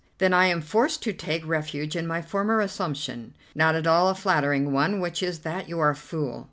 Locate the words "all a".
3.85-4.15